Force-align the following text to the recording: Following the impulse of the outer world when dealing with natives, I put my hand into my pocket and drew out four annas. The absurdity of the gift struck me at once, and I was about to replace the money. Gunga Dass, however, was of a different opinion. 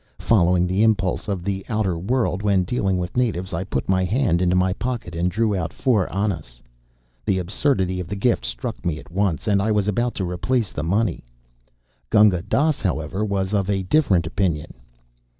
Following 0.17 0.65
the 0.65 0.81
impulse 0.81 1.27
of 1.27 1.43
the 1.43 1.63
outer 1.69 1.95
world 1.95 2.41
when 2.41 2.63
dealing 2.63 2.97
with 2.97 3.15
natives, 3.15 3.53
I 3.53 3.63
put 3.63 3.87
my 3.87 4.03
hand 4.03 4.41
into 4.41 4.55
my 4.55 4.73
pocket 4.73 5.13
and 5.15 5.29
drew 5.29 5.55
out 5.55 5.71
four 5.71 6.11
annas. 6.11 6.59
The 7.23 7.37
absurdity 7.37 7.99
of 7.99 8.07
the 8.07 8.15
gift 8.15 8.43
struck 8.43 8.83
me 8.83 8.97
at 8.97 9.11
once, 9.11 9.45
and 9.47 9.61
I 9.61 9.71
was 9.71 9.87
about 9.87 10.15
to 10.15 10.25
replace 10.27 10.71
the 10.71 10.81
money. 10.81 11.23
Gunga 12.09 12.41
Dass, 12.41 12.81
however, 12.81 13.23
was 13.23 13.53
of 13.53 13.69
a 13.69 13.83
different 13.83 14.25
opinion. 14.25 14.73